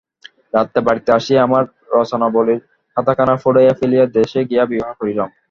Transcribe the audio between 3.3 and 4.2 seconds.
পুড়াইয়া ফেলিয়া